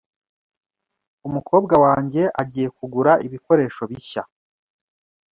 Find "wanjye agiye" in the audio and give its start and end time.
1.85-2.67